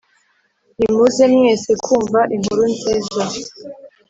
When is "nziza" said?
2.73-3.17